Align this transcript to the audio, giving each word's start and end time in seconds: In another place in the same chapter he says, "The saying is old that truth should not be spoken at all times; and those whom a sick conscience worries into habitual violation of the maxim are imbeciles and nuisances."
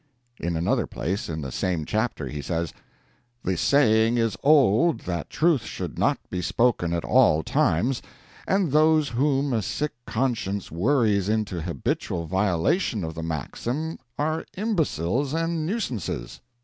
In 0.39 0.55
another 0.57 0.87
place 0.87 1.29
in 1.29 1.41
the 1.41 1.51
same 1.51 1.85
chapter 1.85 2.27
he 2.27 2.41
says, 2.41 2.73
"The 3.43 3.55
saying 3.55 4.17
is 4.17 4.35
old 4.41 5.01
that 5.01 5.29
truth 5.29 5.61
should 5.63 5.99
not 5.99 6.17
be 6.31 6.41
spoken 6.41 6.91
at 6.91 7.05
all 7.05 7.43
times; 7.43 8.01
and 8.47 8.71
those 8.71 9.09
whom 9.09 9.53
a 9.53 9.61
sick 9.61 9.91
conscience 10.07 10.71
worries 10.71 11.29
into 11.29 11.61
habitual 11.61 12.25
violation 12.25 13.03
of 13.03 13.13
the 13.13 13.21
maxim 13.21 13.99
are 14.17 14.43
imbeciles 14.57 15.35
and 15.35 15.67
nuisances." 15.67 16.41